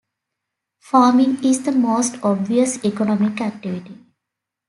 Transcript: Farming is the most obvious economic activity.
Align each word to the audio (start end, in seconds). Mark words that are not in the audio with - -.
Farming 0.79 1.45
is 1.45 1.61
the 1.61 1.71
most 1.71 2.15
obvious 2.23 2.83
economic 2.83 3.39
activity. 3.39 4.03